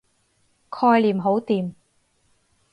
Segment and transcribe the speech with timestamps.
[0.71, 1.75] 概念好掂